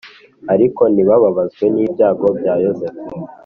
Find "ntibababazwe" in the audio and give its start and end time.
0.93-1.65